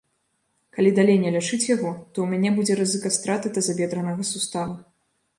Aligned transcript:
Калі 0.75 0.91
далей 0.99 1.17
не 1.25 1.33
лячыць 1.35 1.67
яго, 1.75 1.91
то 2.13 2.17
ў 2.21 2.25
мяне 2.31 2.49
будзе 2.55 2.77
рызыка 2.79 3.11
страты 3.17 3.51
тазабедранага 3.59 4.25
сустава. 4.31 4.75